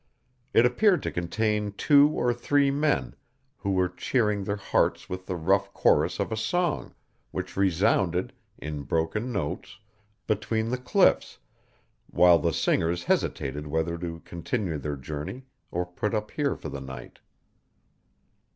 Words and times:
It 0.51 0.65
appeared 0.65 1.03
to 1.03 1.11
contain 1.11 1.73
two 1.73 2.07
or 2.09 2.33
three 2.33 2.71
men, 2.71 3.15
who 3.57 3.69
were 3.73 3.87
cheering 3.87 4.43
their 4.45 4.55
hearts 4.55 5.07
with 5.07 5.27
the 5.27 5.35
rough 5.35 5.71
chorus 5.75 6.19
of 6.19 6.31
a 6.31 6.35
song, 6.35 6.95
which 7.29 7.55
resounded, 7.55 8.33
in 8.57 8.81
broken 8.81 9.31
notes, 9.31 9.77
between 10.25 10.69
the 10.69 10.79
cliffs, 10.79 11.37
while 12.07 12.39
the 12.39 12.51
singers 12.51 13.03
hesitated 13.03 13.67
whether 13.67 13.95
to 13.99 14.21
continue 14.25 14.79
their 14.79 14.97
journey 14.97 15.43
or 15.69 15.85
put 15.85 16.15
up 16.15 16.31
here 16.31 16.55
for 16.55 16.69
the 16.69 16.81
night. 16.81 17.19